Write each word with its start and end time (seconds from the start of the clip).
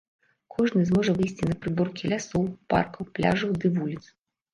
Кожны 0.53 0.85
зможа 0.89 1.11
выйсці 1.19 1.49
на 1.49 1.57
прыборкі 1.65 2.09
лясоў, 2.13 2.47
паркаў, 2.73 3.03
пляжаў 3.21 3.51
ды 3.61 3.67
вуліц. 3.77 4.01